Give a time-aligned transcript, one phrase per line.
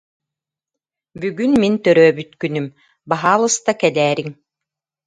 [1.25, 2.67] Бүгүн мин төрөөбүт күнүм,
[3.11, 4.29] баһаалыста кэлээриҥ